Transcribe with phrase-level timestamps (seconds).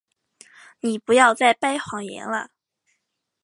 [0.79, 2.49] 你不要再掰谎言了。